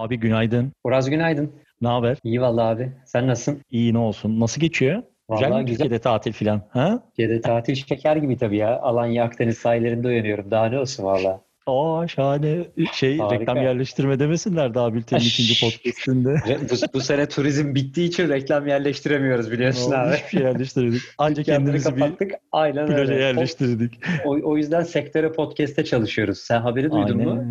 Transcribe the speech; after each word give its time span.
Abi 0.00 0.16
günaydın. 0.16 0.72
Uraz 0.84 1.10
günaydın. 1.10 1.52
Ne 1.82 1.88
haber? 1.88 2.18
İyi 2.24 2.40
vallahi 2.40 2.66
abi. 2.66 2.92
Sen 3.06 3.26
nasılsın? 3.26 3.62
İyi 3.70 3.94
ne 3.94 3.98
olsun. 3.98 4.40
Nasıl 4.40 4.60
geçiyor? 4.60 5.02
Vallahi 5.28 5.44
güzel 5.44 5.58
mi 5.58 5.64
güzel. 5.64 5.76
Türkiye'de 5.76 6.02
tatil 6.02 6.32
filan? 6.32 6.62
Ha? 6.70 7.02
Türkiye'de 7.06 7.40
tatil 7.40 7.74
şeker 7.74 8.16
gibi 8.16 8.36
tabii 8.36 8.56
ya. 8.56 8.80
Alanya 8.80 9.24
Akdeniz 9.24 9.58
sahillerinde 9.58 10.08
uyanıyorum. 10.08 10.50
Daha 10.50 10.66
ne 10.66 10.78
olsun 10.78 11.04
valla. 11.04 11.40
Aa 11.66 12.08
şahane. 12.08 12.58
Şey 12.92 13.18
Harika. 13.18 13.40
reklam 13.40 13.56
yerleştirme 13.56 14.18
demesinler 14.18 14.74
daha 14.74 14.94
bültenin 14.94 15.20
ikinci 15.20 15.60
podcastinde. 15.60 16.36
bu, 16.70 16.74
bu 16.94 17.00
sene 17.00 17.28
turizm 17.28 17.74
bittiği 17.74 18.08
için 18.08 18.28
reklam 18.28 18.66
yerleştiremiyoruz 18.66 19.50
biliyorsun 19.50 19.92
abi. 19.92 20.14
Hiçbir 20.16 20.28
şey 20.28 20.40
yerleştirdik. 20.40 21.02
Ancak 21.18 21.46
kendimizi 21.46 21.96
bir 21.96 22.00
kapattık. 22.00 22.32
Aynen 22.52 22.86
plaja 22.86 23.00
öyle. 23.00 23.14
yerleştirdik. 23.14 24.00
O, 24.24 24.30
o 24.30 24.56
yüzden 24.56 24.82
sektöre 24.82 25.32
podcast'te 25.32 25.84
çalışıyoruz. 25.84 26.38
Sen 26.38 26.60
haberi 26.60 26.90
duydun 26.90 27.16
mu? 27.16 27.44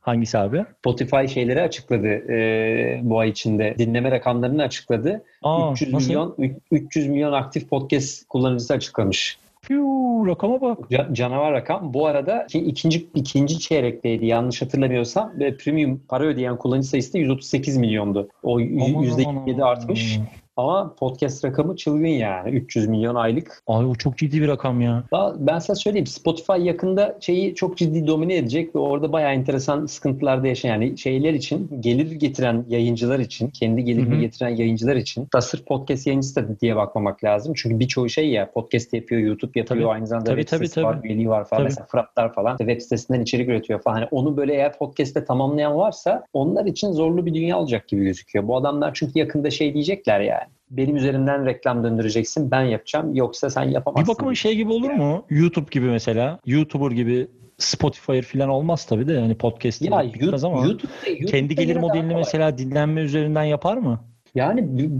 Hangisi 0.00 0.38
abi? 0.38 0.64
Spotify 0.78 1.26
şeyleri 1.26 1.62
açıkladı 1.62 2.08
e, 2.08 3.00
bu 3.02 3.18
ay 3.18 3.28
içinde. 3.28 3.74
Dinleme 3.78 4.10
rakamlarını 4.10 4.62
açıkladı. 4.62 5.24
Aa, 5.42 5.72
300 5.72 5.92
nasıl? 5.92 6.06
milyon 6.08 6.36
300 6.70 7.06
milyon 7.08 7.32
aktif 7.32 7.68
podcast 7.70 8.28
kullanıcısı 8.28 8.74
açıklamış. 8.74 9.38
Piu, 9.62 9.86
rakama 10.26 10.60
bak. 10.60 10.78
Ca- 10.90 11.14
canavar 11.14 11.52
rakam. 11.52 11.94
Bu 11.94 12.06
arada 12.06 12.46
ki 12.46 12.58
ikinci 12.58 13.08
ikinci 13.14 13.58
çeyrekteydi 13.58 14.26
yanlış 14.26 14.62
hatırlamıyorsam 14.62 15.32
ve 15.38 15.56
premium 15.56 16.00
para 16.08 16.24
ödeyen 16.24 16.56
kullanıcı 16.56 16.88
sayısı 16.88 17.12
da 17.14 17.18
138 17.18 17.76
milyondu. 17.76 18.28
O 18.42 18.60
yüzde 18.60 19.22
aman, 19.26 19.46
%27 19.46 19.54
aman. 19.54 19.72
artmış. 19.72 20.18
Ama 20.60 20.94
podcast 20.94 21.44
rakamı 21.44 21.76
çılgın 21.76 22.06
yani. 22.06 22.50
300 22.50 22.88
milyon 22.88 23.14
aylık. 23.14 23.62
Ay 23.66 23.84
o 23.86 23.94
çok 23.94 24.18
ciddi 24.18 24.42
bir 24.42 24.48
rakam 24.48 24.80
ya. 24.80 25.04
Daha- 25.12 25.34
Ben 25.46 25.58
sana 25.58 25.74
söyleyeyim 25.74 26.06
Spotify 26.06 26.52
yakında 26.62 27.16
şeyi 27.20 27.54
çok 27.54 27.76
ciddi 27.78 28.06
domine 28.06 28.36
edecek 28.36 28.74
ve 28.74 28.78
orada 28.78 29.12
bayağı 29.12 29.32
enteresan 29.32 29.86
sıkıntılarda 29.86 30.46
yaşayan 30.46 30.70
yani 30.70 30.98
şeyler 30.98 31.34
için 31.34 31.70
gelir 31.80 32.10
getiren 32.12 32.64
yayıncılar 32.68 33.18
için 33.18 33.48
kendi 33.48 33.84
gelirini 33.84 34.20
getiren 34.20 34.48
yayıncılar 34.48 34.96
için 34.96 35.28
da 35.34 35.40
sırf 35.40 35.66
podcast 35.66 36.06
yayıncısı 36.06 36.36
da 36.36 36.60
diye 36.60 36.76
bakmamak 36.76 37.24
lazım. 37.24 37.52
Çünkü 37.56 37.78
birçoğu 37.80 38.08
şey 38.08 38.28
ya 38.30 38.50
podcast 38.50 38.92
yapıyor, 38.94 39.20
YouTube 39.20 39.58
yapıyor, 39.60 39.80
Tabii. 39.84 39.94
aynı 39.94 40.06
zamanda 40.06 40.30
Tabii, 40.30 40.40
web 40.40 40.58
tabii, 40.58 40.68
sitesi 40.68 40.86
var, 40.86 40.96
tabii. 40.96 41.06
üyeliği 41.08 41.28
var 41.28 41.44
falan. 41.44 41.60
Tabii. 41.62 41.68
Mesela 41.68 41.86
Fıratlar 41.86 42.34
falan 42.34 42.56
web 42.56 42.80
sitesinden 42.80 43.20
içerik 43.20 43.48
üretiyor 43.48 43.82
falan. 43.82 43.94
Hani 43.96 44.08
onu 44.10 44.36
böyle 44.36 44.54
eğer 44.54 44.78
podcast'te 44.78 45.24
tamamlayan 45.24 45.76
varsa 45.76 46.26
onlar 46.32 46.64
için 46.64 46.92
zorlu 46.92 47.26
bir 47.26 47.34
dünya 47.34 47.58
olacak 47.58 47.88
gibi 47.88 48.04
gözüküyor. 48.04 48.48
Bu 48.48 48.56
adamlar 48.56 48.90
çünkü 48.94 49.18
yakında 49.18 49.50
şey 49.50 49.74
diyecekler 49.74 50.20
yani. 50.20 50.49
Benim 50.70 50.96
üzerimden 50.96 51.46
reklam 51.46 51.84
döndüreceksin, 51.84 52.50
ben 52.50 52.62
yapacağım. 52.62 53.14
Yoksa 53.14 53.50
sen 53.50 53.62
yapamazsın. 53.62 54.04
Bir 54.04 54.08
bakıma 54.08 54.34
şey 54.34 54.56
gibi 54.56 54.72
olur 54.72 54.90
mu? 54.90 55.24
YouTube 55.30 55.66
gibi 55.70 55.86
mesela. 55.86 56.38
YouTuber 56.46 56.90
gibi 56.90 57.28
Spotify 57.58 58.20
falan 58.20 58.48
olmaz 58.48 58.86
tabii 58.86 59.08
de. 59.08 59.12
Yani 59.12 59.34
podcast 59.34 59.82
Ya 59.82 60.02
bitmez 60.02 60.22
YouTube, 60.22 60.46
ama. 60.46 60.66
YouTube'da, 60.66 61.26
Kendi 61.26 61.54
gelir 61.54 61.76
modelini 61.76 62.14
mesela 62.14 62.58
dinlenme 62.58 63.00
üzerinden 63.00 63.44
yapar 63.44 63.76
mı? 63.76 64.00
Yani 64.34 64.78
bi- 64.78 64.90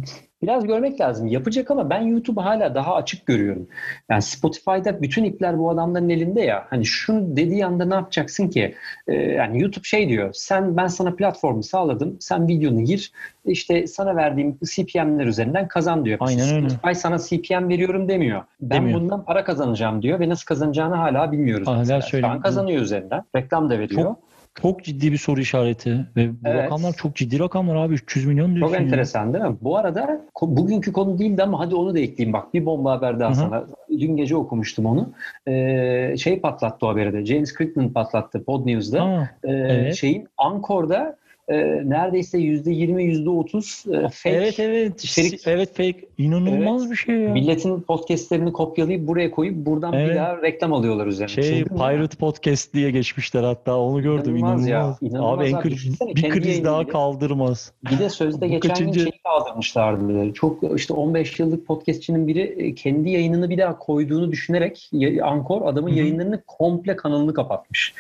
biraz 0.43 0.67
görmek 0.67 1.01
lazım. 1.01 1.27
Yapacak 1.27 1.71
ama 1.71 1.91
ben 1.91 2.01
YouTube'u 2.01 2.45
hala 2.45 2.75
daha 2.75 2.95
açık 2.95 3.27
görüyorum. 3.27 3.69
Yani 4.11 4.23
Spotify'da 4.23 5.03
bütün 5.03 5.25
ipler 5.25 5.59
bu 5.59 5.71
adamların 5.71 6.09
elinde 6.09 6.41
ya. 6.41 6.67
Hani 6.71 6.85
şunu 6.87 7.37
dediği 7.37 7.67
anda 7.67 7.85
ne 7.85 7.95
yapacaksın 7.95 8.49
ki? 8.49 8.75
Ee, 9.09 9.15
yani 9.15 9.61
YouTube 9.63 9.85
şey 9.85 10.09
diyor. 10.09 10.31
Sen 10.33 10.77
ben 10.77 10.87
sana 10.87 11.15
platformu 11.15 11.63
sağladım. 11.63 12.17
Sen 12.21 12.49
videonu 12.49 12.81
gir. 12.85 13.13
İşte 13.45 13.87
sana 13.87 14.17
verdiğim 14.17 14.59
CPM'ler 14.75 15.27
üzerinden 15.27 15.69
kazan 15.69 16.05
diyor. 16.05 16.19
Aynen 16.21 16.55
öyle. 16.55 16.69
Spotify 16.71 16.93
sana 17.01 17.19
CPM 17.19 17.69
veriyorum 17.69 18.09
demiyor. 18.09 18.43
Ben 18.61 18.71
Demiyor. 18.81 19.01
bundan 19.01 19.25
para 19.25 19.45
kazanacağım 19.45 20.03
diyor 20.03 20.21
ve 20.21 20.29
nasıl 20.29 20.45
kazanacağını 20.45 20.95
hala 20.95 21.33
bilmiyoruz. 21.33 21.69
Hala 21.69 21.79
mesela. 21.79 22.01
Şu 22.01 22.09
söyleyeyim. 22.09 22.37
an 22.37 22.43
kazanıyor 22.43 22.83
üzerinden. 22.83 23.23
Reklam 23.37 23.71
da 23.71 23.79
veriyor. 23.79 24.03
Çok 24.03 24.19
Çok 24.55 24.85
ciddi 24.85 25.13
bir 25.13 25.17
soru 25.17 25.41
işareti 25.41 26.07
ve 26.17 26.31
bu 26.31 26.37
Evet. 26.45 26.65
rakamlar 26.65 26.93
çok 26.93 27.17
ciddi 27.17 27.39
rakamlar 27.39 27.77
abi 27.77 27.95
300 27.95 28.27
milyon 28.27 28.55
diyorsun 28.55 28.67
Çok 28.75 28.81
ya. 28.81 28.87
enteresan 28.87 29.35
değil 29.35 29.45
mi? 29.45 29.57
Bu 29.61 29.77
arada 29.77 30.21
bugünkü 30.43 30.93
konu 30.93 31.19
değildi 31.19 31.43
ama 31.43 31.61
hadi 31.61 31.75
onu 31.75 31.95
da 31.95 31.99
ekleyeyim. 31.99 32.33
Bak 32.33 32.55
bir 32.55 32.67
bomba 32.67 32.93
haber 32.93 33.21
daha 33.21 33.29
Hı 33.29 33.33
hı. 33.33 33.37
sana. 33.39 33.65
Dün 33.91 34.17
gece 34.17 34.37
okumuştum 34.37 34.87
onu. 34.87 35.13
Ee, 35.49 36.15
şey 36.19 36.41
patlattı 36.41 36.87
o 36.87 36.89
haberi 36.89 37.13
de. 37.13 37.27
James 37.27 37.57
Crickman 37.59 37.93
patlattı 37.93 38.45
Pod 38.45 38.67
News'da. 38.67 39.05
Ha, 39.05 39.31
Ee, 39.45 39.51
evet. 39.53 39.95
Şeyin 39.95 40.29
Ankor'da 40.37 41.17
e, 41.51 41.83
neredeyse 41.89 42.39
%20 42.39 43.03
%30 43.25 43.97
e, 43.97 44.09
fake 44.09 44.37
evet 44.37 44.61
evet. 44.61 45.05
içerik- 45.05 45.43
Evet 45.51 45.77
fake. 45.77 46.01
İnanılmaz 46.19 46.83
Evet. 46.83 46.91
bir 46.91 46.97
şey 46.97 47.15
ya. 47.17 47.33
milletin 47.33 47.81
podcastlerini 47.81 48.53
kopyalayıp 48.53 49.07
buraya 49.07 49.31
koyup 49.31 49.57
buradan 49.67 49.93
Evet. 49.93 50.11
bir 50.11 50.15
daha 50.17 50.43
reklam 50.43 50.73
alıyorlar 50.73 51.07
üzerine. 51.07 51.43
Şey 51.43 51.59
ya. 51.59 51.65
Pirate 51.65 52.17
Podcast 52.17 52.75
diye 52.75 52.91
geçmişler 52.91 53.43
hatta 53.43 53.77
onu 53.79 54.03
gördüm 54.03 54.37
İnanılmaz 54.37 54.67
inanılmaz. 54.69 54.99
ya, 55.03 55.09
inanılmaz 55.09 55.39
abi 55.39 55.49
abi. 55.49 55.55
Anchor 55.57 56.09
bir 56.09 56.15
kendi 56.15 56.41
kriz 56.41 56.65
daha 56.65 56.75
yayınıyla- 56.75 56.93
kaldırmaz. 56.93 57.73
Bir 57.91 57.99
de 57.99 58.09
sözde 58.11 58.49
geçen 58.49 58.69
kaçıncı? 58.69 58.99
gün 58.99 59.11
şeyi 59.11 59.21
kaldırmışlardı. 59.25 60.33
Çok 60.35 60.59
işte 60.77 60.95
15 60.95 61.41
yıllık 61.41 61.67
podcastçinin 61.67 62.29
biri 62.29 62.41
e, 62.41 62.75
kendi 62.75 63.11
yayınını 63.11 63.51
bir 63.51 63.59
daha 63.59 63.79
koyduğunu 63.79 64.33
düşünerek 64.33 64.91
Ankor 65.23 65.67
adamın 65.67 65.89
Hı 65.91 65.95
hı. 65.95 65.99
yayınlarını 65.99 66.43
komple 66.47 66.97
kanalını 66.97 67.35
kapatmış. 67.35 67.95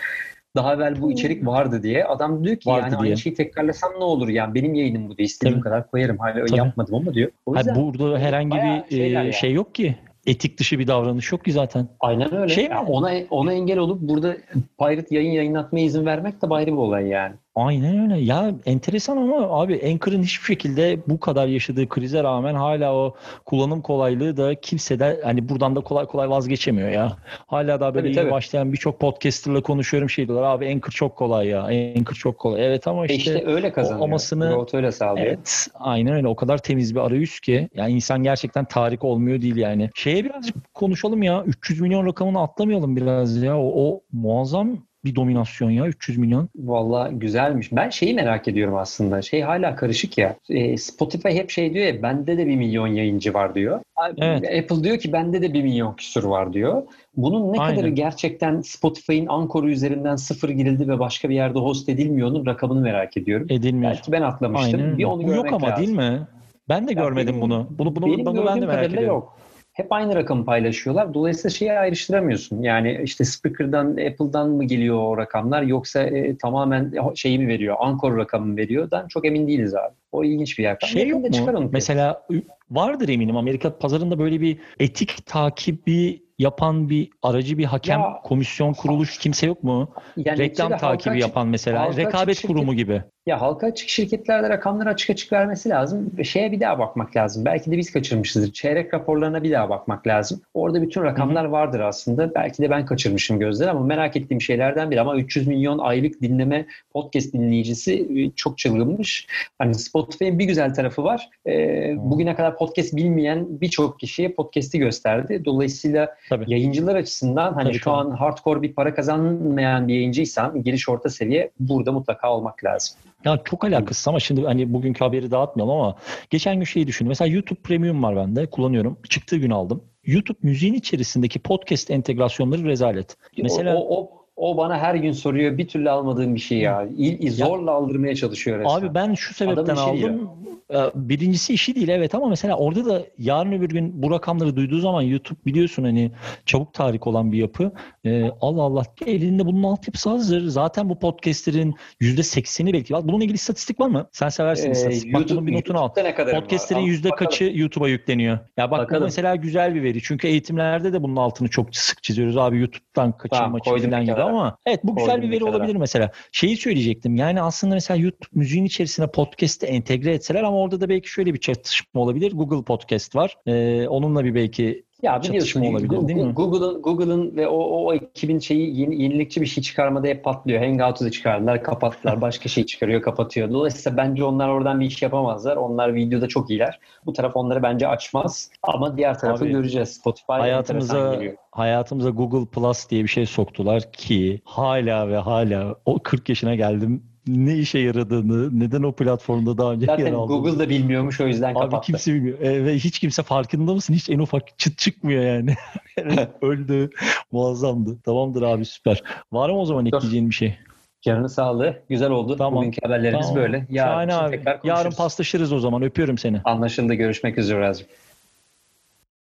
Daha 0.56 0.74
evvel 0.74 1.00
bu 1.02 1.12
içerik 1.12 1.46
vardı 1.46 1.82
diye. 1.82 2.04
Adam 2.04 2.44
diyor 2.44 2.56
ki 2.56 2.70
Vardı 2.70 2.80
yani 2.82 2.90
diye. 3.02 3.10
aynı 3.10 3.16
şeyi 3.18 3.34
tekrarlasam 3.34 3.92
ne 3.98 4.04
olur 4.04 4.28
yani 4.28 4.54
benim 4.54 4.74
yayınım 4.74 5.08
bu 5.08 5.16
diye 5.16 5.26
istediğim 5.26 5.58
Tabii. 5.60 5.64
kadar 5.64 5.90
koyarım. 5.90 6.18
Hala 6.18 6.44
Tabii. 6.44 6.58
yapmadım 6.58 6.94
ama 6.94 7.14
diyor. 7.14 7.30
O 7.46 7.56
yüzden 7.56 7.74
burada 7.74 8.18
herhangi 8.18 8.56
bir 8.90 8.98
e, 8.98 9.08
yani. 9.08 9.32
şey 9.32 9.52
yok 9.52 9.74
ki. 9.74 9.96
Etik 10.26 10.58
dışı 10.58 10.78
bir 10.78 10.86
davranış 10.86 11.32
yok 11.32 11.44
ki 11.44 11.52
zaten. 11.52 11.88
aynen 12.00 12.34
öyle. 12.34 12.54
Şey 12.54 12.64
Ya 12.64 12.82
mi? 12.82 12.88
ona 12.90 13.10
ona 13.30 13.52
engel 13.52 13.78
olup 13.78 14.00
burada 14.00 14.36
pirate 14.78 15.14
yayın 15.16 15.30
yayınlatmaya 15.30 15.84
izin 15.84 16.06
vermek 16.06 16.42
de 16.42 16.46
ayrı 16.50 16.70
bir 16.72 16.76
olay 16.76 17.06
yani. 17.06 17.34
Aynen 17.54 18.10
öyle. 18.10 18.20
Ya 18.24 18.54
enteresan 18.66 19.16
ama 19.16 19.60
abi 19.62 19.80
Anchor'ın 19.92 20.22
hiçbir 20.22 20.44
şekilde 20.44 20.98
bu 21.06 21.20
kadar 21.20 21.46
yaşadığı 21.46 21.88
krize 21.88 22.22
rağmen 22.22 22.54
hala 22.54 22.94
o 22.94 23.14
kullanım 23.46 23.82
kolaylığı 23.82 24.36
da 24.36 24.54
kimse 24.54 24.98
de 24.98 25.20
hani 25.24 25.48
buradan 25.48 25.76
da 25.76 25.80
kolay 25.80 26.06
kolay 26.06 26.30
vazgeçemiyor 26.30 26.88
ya. 26.88 27.16
Hala 27.46 27.80
daha 27.80 27.94
böyle 27.94 28.06
Tabii, 28.06 28.14
tabii. 28.16 28.30
başlayan 28.30 28.72
birçok 28.72 29.00
podcaster'la 29.00 29.62
konuşuyorum 29.62 30.10
şey 30.10 30.28
diyorlar 30.28 30.46
abi 30.50 30.66
Anchor 30.68 30.90
çok 30.92 31.16
kolay 31.16 31.46
ya. 31.48 31.62
Anchor 31.98 32.14
çok 32.14 32.38
kolay. 32.38 32.66
Evet 32.66 32.86
ama 32.86 33.06
E 33.06 33.14
işte, 33.14 33.34
işte 33.34 33.46
öyle 33.50 33.72
kazanıyor. 33.72 34.04
amasını- 34.04 34.48
Growth 34.54 34.74
öyle 34.74 34.92
sağlıyor. 34.92 35.26
Evet, 35.26 35.66
aynen 35.74 36.14
öyle. 36.14 36.28
O 36.28 36.36
kadar 36.36 36.58
temiz 36.58 36.94
bir 36.94 37.00
arayüz 37.00 37.40
ki. 37.40 37.68
Yani 37.74 37.92
insan 37.92 38.22
gerçekten 38.22 38.64
tarih 38.64 39.04
olmuyor 39.04 39.40
değil 39.42 39.56
yani. 39.56 39.90
Şeye 39.94 40.24
birazcık 40.24 40.74
konuşalım 40.74 41.22
ya. 41.22 41.44
300 41.46 41.80
milyon 41.80 42.06
rakamını 42.06 42.40
atlamayalım 42.40 42.96
biraz 42.96 43.42
ya. 43.42 43.58
O, 43.58 43.72
o 43.92 44.00
muazzam 44.12 44.89
bir 45.04 45.14
dominasyon 45.14 45.70
ya 45.70 45.86
300 45.86 46.18
milyon. 46.18 46.48
Vallahi 46.56 47.14
güzelmiş. 47.14 47.72
Ben 47.72 47.90
şeyi 47.90 48.14
merak 48.14 48.48
ediyorum 48.48 48.74
aslında. 48.76 49.22
Şey 49.22 49.40
hala 49.42 49.76
karışık 49.76 50.18
ya. 50.18 50.36
E, 50.50 50.76
Spotify 50.76 51.28
hep 51.28 51.50
şey 51.50 51.74
diyor 51.74 51.86
ya 51.86 52.02
bende 52.02 52.38
de 52.38 52.46
bir 52.46 52.56
milyon 52.56 52.86
yayıncı 52.86 53.34
var 53.34 53.54
diyor. 53.54 53.80
Evet. 54.18 54.44
Apple 54.58 54.84
diyor 54.84 54.98
ki 54.98 55.12
bende 55.12 55.42
de 55.42 55.52
bir 55.54 55.62
milyon 55.62 55.94
küsur 55.94 56.24
var 56.24 56.52
diyor. 56.52 56.82
Bunun 57.16 57.52
ne 57.52 57.58
Aynen. 57.58 57.74
kadarı 57.76 57.88
gerçekten 57.90 58.60
Spotify'ın 58.60 59.26
Ankor'u 59.26 59.70
üzerinden 59.70 60.16
sıfır 60.16 60.48
girildi 60.48 60.88
ve 60.88 60.98
başka 60.98 61.28
bir 61.28 61.34
yerde 61.34 61.58
host 61.58 61.88
edilmiyor 61.88 62.28
onun 62.28 62.46
rakamını 62.46 62.80
merak 62.80 63.16
ediyorum. 63.16 63.46
Edilmiyor. 63.50 63.92
Belki 63.92 64.12
ben 64.12 64.22
atlamıştım. 64.22 64.80
Aynen. 64.80 64.98
Bir 64.98 65.04
onu 65.04 65.22
Bu 65.26 65.32
yok 65.32 65.52
ama 65.52 65.66
lazım. 65.66 65.84
değil 65.86 65.96
mi? 65.96 66.20
Ben 66.68 66.88
de 66.88 66.92
Ya 66.92 67.02
görmedim 67.02 67.28
benim- 67.28 67.40
bunu. 67.40 67.66
Bunu 67.70 67.96
bunu, 67.96 68.06
Benim 68.06 68.26
bunu 68.26 68.46
ben 68.46 68.62
de 68.62 68.66
merak 68.66 68.84
ediyorum. 68.86 69.08
yok. 69.08 69.36
Hep 69.80 69.92
aynı 69.92 70.14
rakamı 70.14 70.44
paylaşıyorlar. 70.44 71.14
Dolayısıyla 71.14 71.50
şeyi 71.50 71.72
ayrıştıramıyorsun. 71.72 72.62
Yani 72.62 73.00
işte 73.04 73.24
Spreaker'dan, 73.24 73.90
Apple'dan 73.90 74.50
mı 74.50 74.64
geliyor 74.64 74.96
o 75.02 75.16
rakamlar 75.18 75.62
yoksa 75.62 76.02
e, 76.02 76.36
tamamen 76.36 76.92
şeyi 77.14 77.38
mi 77.38 77.48
veriyor, 77.48 77.76
Anchor 77.80 78.18
rakamı 78.18 78.46
mı 78.46 78.56
veriyor? 78.56 78.90
Dan 78.90 79.08
çok 79.08 79.26
emin 79.26 79.48
değiliz 79.48 79.74
abi. 79.74 79.94
O 80.12 80.24
ilginç 80.24 80.58
bir 80.58 80.64
rakam. 80.64 80.90
Şey 80.90 81.08
yok 81.08 81.30
mu? 81.30 81.68
Mesela 81.72 82.26
vardır 82.70 83.08
eminim 83.08 83.36
Amerika 83.36 83.78
pazarında 83.78 84.18
böyle 84.18 84.40
bir 84.40 84.58
etik 84.80 85.26
takibi 85.26 86.22
yapan 86.38 86.90
bir 86.90 87.10
aracı 87.22 87.58
bir 87.58 87.64
hakem, 87.64 88.00
Ya- 88.00 88.20
komisyon, 88.24 88.72
kuruluş 88.72 89.18
kimse 89.18 89.46
yok 89.46 89.64
mu? 89.64 89.88
Yani 90.16 90.38
Reklam 90.38 90.70
halka 90.70 90.86
takibi 90.86 91.10
açık- 91.10 91.28
yapan 91.28 91.48
mesela. 91.48 91.80
halka 91.80 91.96
Rekabet 91.96 92.36
şirket- 92.36 92.46
kurumu 92.46 92.74
gibi. 92.74 93.02
Ya 93.30 93.40
halka 93.40 93.66
açık 93.66 93.88
şirketlerde 93.88 94.48
rakamları 94.48 94.88
açık 94.88 95.10
açık 95.10 95.32
vermesi 95.32 95.68
lazım. 95.68 96.10
Şeye 96.24 96.52
bir 96.52 96.60
daha 96.60 96.78
bakmak 96.78 97.16
lazım. 97.16 97.44
Belki 97.44 97.70
de 97.70 97.78
biz 97.78 97.92
kaçırmışızdır. 97.92 98.52
Çeyrek 98.52 98.94
raporlarına 98.94 99.42
bir 99.42 99.52
daha 99.52 99.68
bakmak 99.68 100.06
lazım. 100.06 100.40
Orada 100.54 100.82
bütün 100.82 101.02
rakamlar 101.02 101.44
vardır 101.44 101.80
aslında. 101.80 102.34
Belki 102.34 102.62
de 102.62 102.70
ben 102.70 102.86
kaçırmışım 102.86 103.38
gözler 103.38 103.68
ama 103.68 103.80
merak 103.80 104.16
ettiğim 104.16 104.40
şeylerden 104.40 104.90
biri. 104.90 105.00
Ama 105.00 105.16
300 105.16 105.46
milyon 105.46 105.78
aylık 105.78 106.22
dinleme 106.22 106.66
podcast 106.92 107.32
dinleyicisi 107.32 108.08
e, 108.16 108.30
çok 108.30 108.58
çılgınmış. 108.58 109.26
Hani 109.58 109.74
Spotify'ın 109.74 110.38
bir 110.38 110.44
güzel 110.44 110.74
tarafı 110.74 111.04
var. 111.04 111.28
Ee, 111.46 111.94
bugüne 111.98 112.34
kadar 112.34 112.56
podcast 112.56 112.96
bilmeyen 112.96 113.60
birçok 113.60 114.00
kişiye 114.00 114.32
podcast'i 114.32 114.78
gösterdi. 114.78 115.42
Dolayısıyla 115.44 116.16
Tabii. 116.28 116.44
yayıncılar 116.48 116.94
açısından 116.94 117.52
hani 117.52 117.68
Tabii, 117.68 117.78
şu 117.78 117.90
an 117.90 118.10
hardcore 118.10 118.62
bir 118.62 118.72
para 118.72 118.94
kazanmayan 118.94 119.88
bir 119.88 119.94
yayıncıysan 119.94 120.62
giriş 120.62 120.88
orta 120.88 121.08
seviye 121.08 121.50
burada 121.60 121.92
mutlaka 121.92 122.32
olmak 122.32 122.64
lazım. 122.64 122.96
Ya 123.24 123.40
çok 123.44 123.64
alakasız 123.64 124.08
ama 124.08 124.20
şimdi 124.20 124.42
hani 124.42 124.72
bugünkü 124.72 125.04
haberi 125.04 125.30
dağıtmayalım 125.30 125.76
ama 125.76 125.96
geçen 126.30 126.56
gün 126.56 126.64
şeyi 126.64 126.86
düşün. 126.86 127.08
Mesela 127.08 127.28
YouTube 127.28 127.60
Premium 127.60 128.02
var 128.02 128.16
bende 128.16 128.50
kullanıyorum. 128.50 128.98
Çıktığı 129.08 129.36
gün 129.36 129.50
aldım. 129.50 129.84
YouTube 130.04 130.38
müziğin 130.42 130.74
içerisindeki 130.74 131.38
podcast 131.38 131.90
entegrasyonları 131.90 132.64
rezalet. 132.64 133.16
Mesela 133.42 133.76
o, 133.76 133.80
o, 133.80 134.00
O 134.04 134.19
bana 134.40 134.78
her 134.78 134.94
gün 134.94 135.12
soruyor. 135.12 135.58
Bir 135.58 135.68
türlü 135.68 135.90
almadığım 135.90 136.34
bir 136.34 136.40
şey 136.40 136.58
ya. 136.58 136.88
İl, 136.98 137.32
zorla 137.32 137.70
aldırmaya 137.70 138.14
çalışıyor 138.14 138.58
resmen. 138.58 138.74
Abi 138.74 138.94
ben 138.94 139.14
şu 139.14 139.34
sebepten 139.34 139.76
aldım. 139.76 140.30
Ee, 140.74 140.90
birincisi 140.94 141.54
işi 141.54 141.74
değil 141.74 141.88
evet 141.88 142.14
ama 142.14 142.28
mesela 142.28 142.56
orada 142.56 142.84
da 142.84 143.02
yarın 143.18 143.52
öbür 143.52 143.68
gün 143.68 144.02
bu 144.02 144.10
rakamları 144.10 144.56
duyduğu 144.56 144.78
zaman 144.78 145.02
YouTube 145.02 145.38
biliyorsun 145.46 145.84
hani 145.84 146.10
çabuk 146.46 146.74
tarih 146.74 147.06
olan 147.06 147.32
bir 147.32 147.38
yapı. 147.38 147.72
Ee, 148.04 148.30
Allah 148.40 148.62
Allah 148.62 148.84
elinde 149.06 149.46
bunun 149.46 149.62
altyapısı 149.62 150.10
hazır. 150.10 150.46
Zaten 150.46 150.88
bu 150.88 150.98
podcastlerin 150.98 151.74
%80'i 152.00 152.72
belki. 152.72 152.94
Bununla 152.94 153.24
ilgili 153.24 153.34
istatistik 153.34 153.80
var 153.80 153.88
mı? 153.88 154.08
Sen 154.12 154.28
seversin 154.28 154.68
ee, 154.68 154.72
istatistik. 154.72 155.14
Bak 155.14 155.28
bunun 155.30 155.46
bir 155.46 155.52
notunu 155.52 155.78
al. 155.78 155.88
Podcastlerin 156.34 156.80
yüzde 156.80 157.10
kaçı 157.10 157.52
YouTube'a 157.54 157.88
yükleniyor? 157.88 158.38
Ya 158.56 158.70
bak 158.70 158.80
bakalım. 158.80 159.00
bu 159.00 159.04
mesela 159.04 159.36
güzel 159.36 159.74
bir 159.74 159.82
veri. 159.82 160.02
Çünkü 160.02 160.28
eğitimlerde 160.28 160.92
de 160.92 161.02
bunun 161.02 161.16
altını 161.16 161.48
çok 161.48 161.76
sık 161.76 162.02
çiziyoruz. 162.02 162.36
Abi 162.36 162.58
YouTube'dan 162.58 163.12
kaçırma 163.12 163.58
tamam, 163.64 163.80
falan 163.80 164.04
gibi 164.04 164.22
ama 164.30 164.56
evet 164.66 164.80
bu 164.84 164.96
güzel 164.96 165.22
bir 165.22 165.30
veri 165.30 165.44
olabilir 165.44 165.76
mesela. 165.76 166.10
Şeyi 166.32 166.56
söyleyecektim. 166.56 167.16
Yani 167.16 167.42
aslında 167.42 167.74
mesela 167.74 168.00
YouTube 168.00 168.28
müziğin 168.32 168.64
içerisine 168.64 169.06
podcast'ı 169.06 169.66
entegre 169.66 170.14
etseler 170.14 170.42
ama 170.42 170.58
orada 170.58 170.80
da 170.80 170.88
belki 170.88 171.08
şöyle 171.08 171.34
bir 171.34 171.40
çatışma 171.40 172.00
olabilir. 172.00 172.32
Google 172.32 172.64
Podcast 172.64 173.16
var. 173.16 173.36
Ee, 173.46 173.88
onunla 173.88 174.24
bir 174.24 174.34
belki 174.34 174.84
ya 175.02 175.22
biliyorsun 175.22 175.60
olabilir 175.60 176.08
değil 176.08 176.20
mi? 176.20 176.32
Google'ın 176.32 176.82
Google'ın 176.82 177.36
ve 177.36 177.48
o, 177.48 177.56
o 177.56 177.94
ekibin 177.94 178.38
şeyi 178.38 178.80
yeni, 178.80 179.02
yenilikçi 179.02 179.40
bir 179.40 179.46
şey 179.46 179.62
çıkarmada 179.62 180.06
hep 180.06 180.24
patlıyor. 180.24 180.64
Hangout'u 180.64 181.04
da 181.04 181.10
çıkardılar, 181.10 181.62
kapattılar. 181.62 182.20
Başka 182.20 182.48
şey 182.48 182.66
çıkarıyor, 182.66 183.02
kapatıyor. 183.02 183.50
Dolayısıyla 183.50 183.96
bence 183.96 184.24
onlar 184.24 184.48
oradan 184.48 184.80
bir 184.80 184.86
iş 184.86 185.02
yapamazlar. 185.02 185.56
Onlar 185.56 185.94
videoda 185.94 186.28
çok 186.28 186.50
iyiler. 186.50 186.80
Bu 187.06 187.12
taraf 187.12 187.36
onları 187.36 187.62
bence 187.62 187.88
açmaz. 187.88 188.50
Ama 188.62 188.96
diğer 188.96 189.18
tarafı 189.18 189.44
Abi, 189.44 189.52
göreceğiz. 189.52 189.88
Spotify 189.88 190.32
hayatımıza 190.32 191.20
hayatımıza 191.52 192.10
Google 192.10 192.46
Plus 192.46 192.90
diye 192.90 193.02
bir 193.02 193.08
şey 193.08 193.26
soktular 193.26 193.92
ki 193.92 194.40
hala 194.44 195.08
ve 195.08 195.16
hala 195.16 195.74
o 195.84 195.98
40 195.98 196.28
yaşına 196.28 196.54
geldim 196.54 197.09
ne 197.36 197.58
işe 197.58 197.78
yaradığını, 197.78 198.60
neden 198.60 198.82
o 198.82 198.92
platformda 198.92 199.58
daha 199.58 199.72
önce 199.72 199.86
Zaten 199.86 200.06
yer 200.06 200.12
aldığını. 200.12 200.38
Google 200.38 200.58
da 200.58 200.68
bilmiyormuş 200.68 201.20
o 201.20 201.26
yüzden 201.26 201.54
kapattı. 201.54 201.76
Abi 201.76 201.86
kimse 201.86 202.14
bilmiyor. 202.14 202.40
E, 202.40 202.64
ve 202.64 202.74
hiç 202.74 202.98
kimse 202.98 203.22
farkında 203.22 203.74
mısın? 203.74 203.94
Hiç 203.94 204.10
en 204.10 204.18
ufak 204.18 204.58
çıt 204.58 204.78
çıkmıyor 204.78 205.22
yani. 205.22 205.54
Öldü. 206.42 206.90
Muazzamdı. 207.32 208.00
Tamamdır 208.02 208.42
abi 208.42 208.64
süper. 208.64 209.02
Var 209.32 209.50
mı 209.50 209.60
o 209.60 209.64
zaman 209.64 209.86
ekleyeceğin 209.86 210.30
bir 210.30 210.34
şey? 210.34 210.56
Canını 211.02 211.28
sağlığı. 211.28 211.82
Güzel 211.88 212.10
oldu. 212.10 212.36
Tamam. 212.36 212.60
Bugünkü 212.60 212.78
haberlerimiz 212.82 213.26
tamam. 213.26 213.42
böyle. 213.42 213.66
Yarın, 213.70 214.08
abi. 214.08 214.42
Yarın 214.64 214.90
paslaşırız 214.90 215.52
o 215.52 215.58
zaman. 215.58 215.82
Öpüyorum 215.82 216.18
seni. 216.18 216.40
Anlaşıldı. 216.44 216.94
Görüşmek 216.94 217.38
üzere 217.38 217.60
Razım. 217.60 217.86